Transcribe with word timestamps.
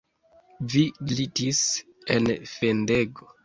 Vi 0.75 0.81
glitis 1.11 1.61
en 2.17 2.33
fendego. 2.57 3.35